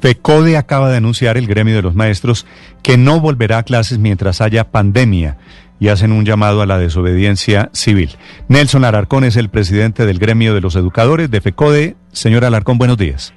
[0.00, 2.46] FECODE acaba de anunciar el gremio de los maestros
[2.82, 5.38] que no volverá a clases mientras haya pandemia
[5.80, 8.10] y hacen un llamado a la desobediencia civil.
[8.48, 11.96] Nelson Alarcón es el presidente del gremio de los educadores de FECODE.
[12.12, 13.34] Señor Alarcón, buenos días.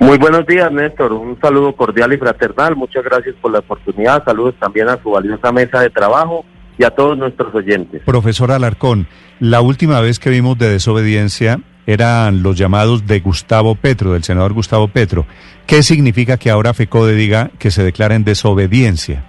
[0.00, 1.12] Muy buenos días, Néstor.
[1.12, 2.76] Un saludo cordial y fraternal.
[2.76, 4.24] Muchas gracias por la oportunidad.
[4.24, 6.44] Saludos también a su valiosa mesa de trabajo
[6.76, 8.02] y a todos nuestros oyentes.
[8.04, 9.06] Profesor Alarcón,
[9.38, 14.52] la última vez que vimos de desobediencia eran los llamados de Gustavo Petro, del senador
[14.52, 15.26] Gustavo Petro.
[15.66, 19.24] ¿Qué significa que ahora FECODE diga que se declara en desobediencia?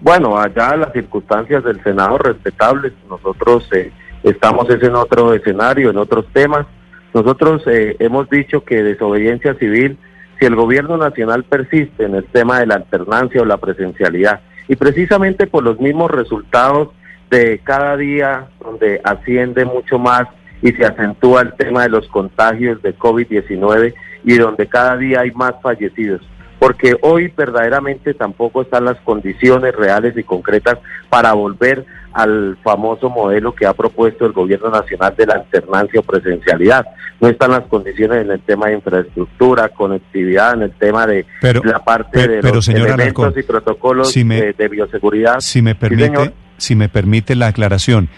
[0.00, 3.92] Bueno, allá las circunstancias del Senado respetables, nosotros eh,
[4.22, 6.66] estamos en otro escenario, en otros temas.
[7.12, 9.98] Nosotros eh, hemos dicho que desobediencia civil,
[10.38, 14.76] si el gobierno nacional persiste en el tema de la alternancia o la presencialidad, y
[14.76, 16.88] precisamente por los mismos resultados
[17.30, 20.26] de cada día, donde asciende mucho más
[20.62, 23.94] y se acentúa el tema de los contagios de COVID-19
[24.24, 26.20] y donde cada día hay más fallecidos
[26.60, 33.54] porque hoy verdaderamente tampoco están las condiciones reales y concretas para volver al famoso modelo
[33.54, 36.86] que ha propuesto el gobierno nacional de la alternancia o presencialidad.
[37.18, 41.24] No están las condiciones en el tema de infraestructura, conectividad, en el tema de
[41.64, 45.40] la parte de los elementos y protocolos de, bioseguridad.
[45.40, 48.10] Si me permite, si me permite la aclaración,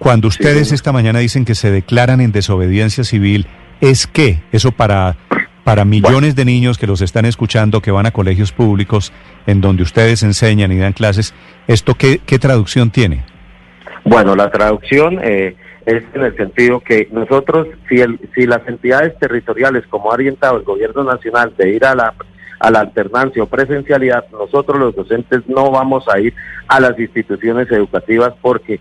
[0.00, 3.46] cuando ustedes esta mañana dicen que se declaran en desobediencia civil,
[3.80, 4.40] ¿es qué?
[4.50, 5.16] Eso para
[5.62, 9.12] para millones de niños que los están escuchando, que van a colegios públicos,
[9.46, 11.34] en donde ustedes enseñan y dan clases,
[11.68, 13.24] ¿esto qué, qué traducción tiene?
[14.02, 15.54] Bueno, la traducción eh,
[15.86, 20.56] es en el sentido que nosotros, si, el, si las entidades territoriales, como ha orientado
[20.56, 22.14] el gobierno nacional, de ir a la,
[22.58, 26.34] a la alternancia o presencialidad, nosotros los docentes no vamos a ir
[26.68, 28.80] a las instituciones educativas porque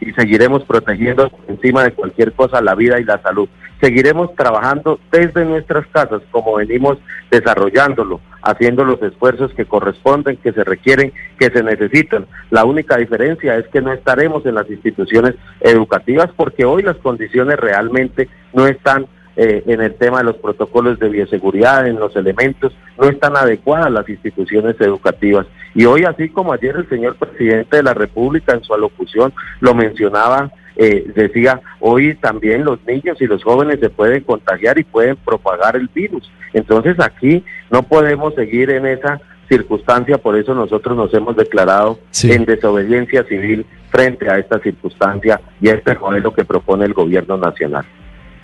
[0.00, 3.48] y seguiremos protegiendo encima de cualquier cosa la vida y la salud.
[3.80, 6.98] Seguiremos trabajando desde nuestras casas como venimos
[7.30, 12.26] desarrollándolo, haciendo los esfuerzos que corresponden, que se requieren, que se necesitan.
[12.50, 17.58] La única diferencia es que no estaremos en las instituciones educativas porque hoy las condiciones
[17.58, 19.06] realmente no están
[19.36, 23.92] eh, en el tema de los protocolos de bioseguridad, en los elementos, no están adecuadas
[23.92, 25.46] las instituciones educativas.
[25.74, 29.74] Y hoy, así como ayer el señor presidente de la República en su alocución lo
[29.74, 35.16] mencionaba, eh, decía, hoy también los niños y los jóvenes se pueden contagiar y pueden
[35.16, 36.30] propagar el virus.
[36.52, 42.44] Entonces aquí no podemos seguir en esa circunstancia, por eso nosotros nos hemos declarado en
[42.44, 47.84] desobediencia civil frente a esta circunstancia y a este modelo que propone el gobierno nacional.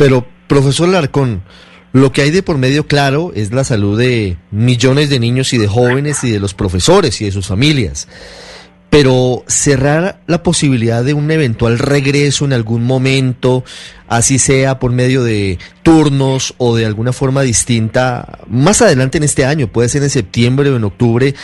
[0.02, 1.44] Pero, profesor Larcón,
[1.92, 5.58] lo que hay de por medio claro es la salud de millones de niños y
[5.58, 8.08] de jóvenes y de los profesores y de sus familias.
[8.92, 13.64] Pero cerrar la posibilidad de un eventual regreso en algún momento,
[14.06, 19.46] así sea por medio de turnos o de alguna forma distinta, más adelante en este
[19.46, 21.34] año, puede ser en septiembre o en octubre,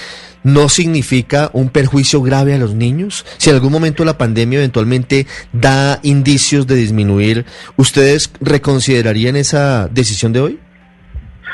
[0.43, 3.25] no significa un perjuicio grave a los niños?
[3.39, 10.35] Si en algún momento la pandemia eventualmente da indicios de disminuir, ¿ustedes reconsiderarían esa decisión
[10.35, 10.59] de hoy?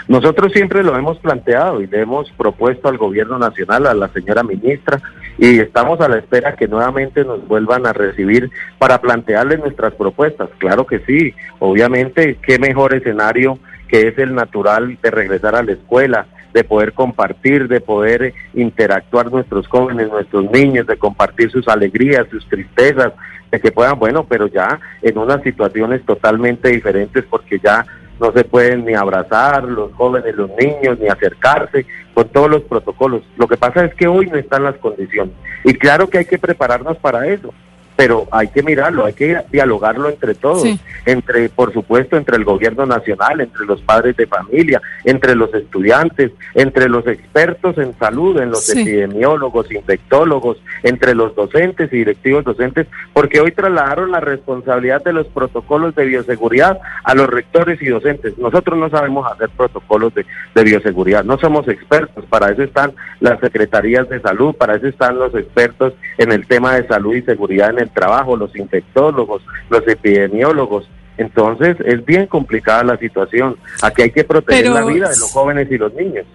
[0.07, 4.43] Nosotros siempre lo hemos planteado y le hemos propuesto al gobierno nacional, a la señora
[4.43, 5.01] ministra,
[5.39, 10.51] y estamos a la espera que nuevamente nos vuelvan a recibir para plantearles nuestras propuestas.
[10.59, 15.73] Claro que sí, obviamente, qué mejor escenario que es el natural de regresar a la
[15.73, 22.27] escuela, de poder compartir, de poder interactuar nuestros jóvenes, nuestros niños, de compartir sus alegrías,
[22.31, 23.13] sus tristezas,
[23.51, 27.85] de que puedan, bueno, pero ya en unas situaciones totalmente diferentes porque ya
[28.21, 33.23] no se pueden ni abrazar los jóvenes, los niños, ni acercarse con todos los protocolos.
[33.37, 35.35] Lo que pasa es que hoy no están las condiciones.
[35.65, 37.53] Y claro que hay que prepararnos para eso
[37.97, 40.65] pero hay que mirarlo, hay que dialogarlo entre todos,
[41.07, 46.33] entre, por supuesto, entre el gobierno nacional, entre los padres de familia, entre los estudiantes,
[46.55, 52.87] entre los expertos en salud, en los epidemiólogos, infectólogos, entre los docentes y directivos docentes,
[53.13, 58.37] porque hoy trasladaron la responsabilidad de los protocolos de bioseguridad a los rectores y docentes.
[58.39, 63.39] Nosotros no sabemos hacer protocolos de, de bioseguridad, no somos expertos, para eso están las
[63.41, 67.71] secretarías de salud, para eso están los expertos en el tema de salud y seguridad
[67.71, 70.89] en el trabajo, los infectólogos, los epidemiólogos.
[71.17, 73.57] Entonces es bien complicada la situación.
[73.83, 76.27] Aquí hay que proteger Pero- la vida de los jóvenes y los niños.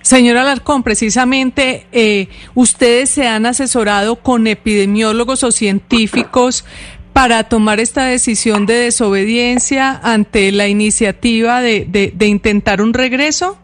[0.00, 6.64] Señor Alarcón, precisamente eh, ustedes se han asesorado con epidemiólogos o científicos
[7.12, 13.58] para tomar esta decisión de desobediencia ante la iniciativa de, de- de intentar un regreso.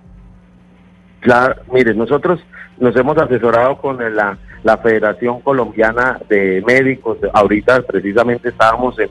[1.21, 2.41] Claro, mire, nosotros
[2.79, 7.19] nos hemos asesorado con la, la Federación Colombiana de Médicos.
[7.33, 9.11] Ahorita precisamente estábamos en,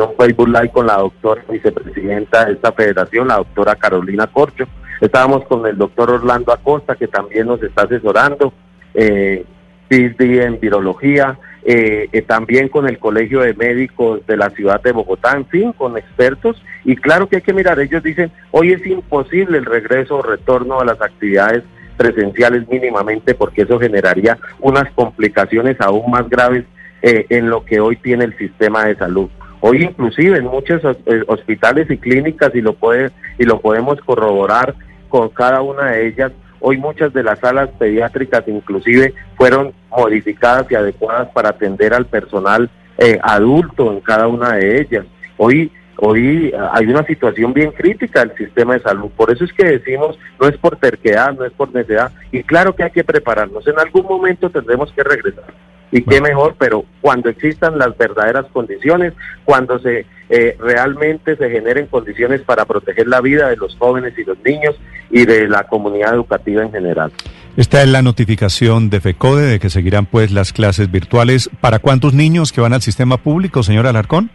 [0.00, 4.66] un Facebook Live con la doctora vicepresidenta de esta federación, la doctora Carolina Corcho.
[5.00, 8.52] Estábamos con el doctor Orlando Acosta, que también nos está asesorando,
[8.94, 9.44] eh,
[9.88, 14.92] PhD en virología, eh, eh, también con el Colegio de Médicos de la ciudad de
[14.92, 16.62] Bogotá, en fin, con expertos.
[16.84, 20.80] Y claro que hay que mirar, ellos dicen, hoy es imposible el regreso o retorno
[20.80, 21.64] a las actividades
[21.96, 26.64] presenciales mínimamente porque eso generaría unas complicaciones aún más graves
[27.02, 29.28] eh, en lo que hoy tiene el sistema de salud.
[29.60, 34.00] Hoy inclusive en muchos hos- eh, hospitales y clínicas y lo puede y lo podemos
[34.00, 34.74] corroborar
[35.08, 36.32] con cada una de ellas.
[36.60, 42.70] Hoy muchas de las salas pediátricas inclusive fueron modificadas y adecuadas para atender al personal
[42.98, 45.04] eh, adulto en cada una de ellas.
[45.36, 45.72] Hoy
[46.04, 49.08] hoy eh, hay una situación bien crítica del sistema de salud.
[49.16, 52.10] Por eso es que decimos, no es por terquedad, no es por necesidad.
[52.32, 53.66] Y claro que hay que prepararnos.
[53.68, 55.54] En algún momento tendremos que regresar.
[55.92, 59.12] Y qué mejor, pero cuando existan las verdaderas condiciones,
[59.44, 64.24] cuando se eh, realmente se generen condiciones para proteger la vida de los jóvenes y
[64.24, 64.74] los niños
[65.10, 67.12] y de la comunidad educativa en general.
[67.56, 71.50] Esta es la notificación de FECODE de que seguirán pues las clases virtuales.
[71.60, 74.30] ¿Para cuántos niños que van al sistema público, señor Alarcón?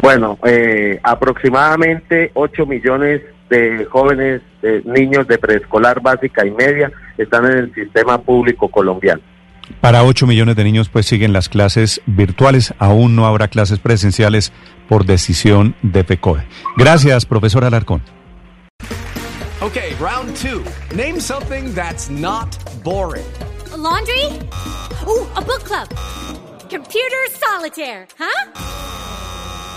[0.00, 7.44] Bueno, eh, aproximadamente 8 millones de jóvenes, eh, niños de preescolar básica y media están
[7.46, 9.20] en el sistema público colombiano.
[9.80, 12.74] Para 8 millones de niños pues siguen las clases virtuales.
[12.78, 14.52] Aún no habrá clases presenciales
[14.88, 16.46] por decisión de FECODE.
[16.76, 18.02] Gracias, profesor Alarcón.
[19.60, 20.64] Okay, round two.
[20.96, 23.26] Name something that's not boring.
[23.72, 24.24] A laundry?
[25.06, 25.86] Ooh, a book club.
[26.70, 28.79] Computer solitaire, huh?